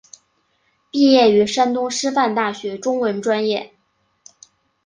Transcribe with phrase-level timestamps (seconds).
[0.89, 3.75] 毕业于山东师范大学中文专业。